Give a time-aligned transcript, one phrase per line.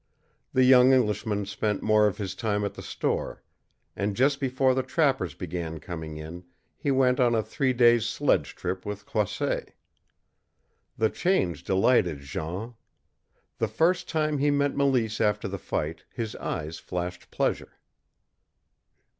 [0.51, 3.43] The young Englishman spent more of his time at the store;
[3.95, 6.43] and just before the trappers began coming in,
[6.75, 9.75] he went on a three days' sledge trip with Croisset.
[10.97, 12.73] The change delighted Jean.
[13.59, 17.77] The first time he met Mélisse after the fight, his eyes flashed pleasure.